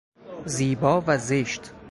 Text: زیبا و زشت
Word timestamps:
زیبا 0.45 1.01
و 1.07 1.17
زشت 1.17 1.73